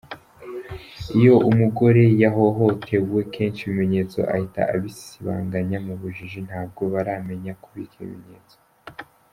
[1.17, 8.57] Iyo umugore yahohotewe kenshi ibimenyetso ahita abisibanganya mu bujiji ntabwo baramenya kubika ibimenyetso.